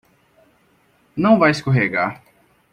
[1.15, 2.23] Não vai escorregar